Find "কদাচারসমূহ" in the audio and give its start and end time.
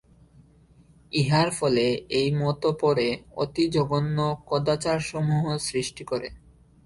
4.49-5.45